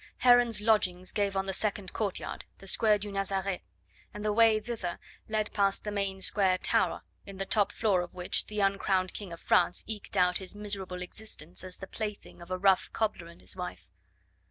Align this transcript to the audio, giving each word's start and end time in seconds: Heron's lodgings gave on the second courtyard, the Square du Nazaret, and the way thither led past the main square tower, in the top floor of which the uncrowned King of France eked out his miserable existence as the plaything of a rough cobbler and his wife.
Heron's 0.17 0.61
lodgings 0.61 1.11
gave 1.11 1.37
on 1.37 1.45
the 1.45 1.53
second 1.53 1.93
courtyard, 1.93 2.45
the 2.57 2.65
Square 2.65 2.97
du 2.97 3.11
Nazaret, 3.11 3.61
and 4.15 4.25
the 4.25 4.33
way 4.33 4.59
thither 4.59 4.97
led 5.27 5.53
past 5.53 5.83
the 5.83 5.91
main 5.91 6.21
square 6.21 6.57
tower, 6.57 7.03
in 7.27 7.37
the 7.37 7.45
top 7.45 7.71
floor 7.71 8.01
of 8.01 8.15
which 8.15 8.47
the 8.47 8.61
uncrowned 8.61 9.13
King 9.13 9.31
of 9.31 9.39
France 9.39 9.83
eked 9.85 10.17
out 10.17 10.39
his 10.39 10.55
miserable 10.55 11.03
existence 11.03 11.63
as 11.63 11.77
the 11.77 11.85
plaything 11.85 12.41
of 12.41 12.49
a 12.49 12.57
rough 12.57 12.91
cobbler 12.91 13.27
and 13.27 13.41
his 13.41 13.55
wife. 13.55 13.91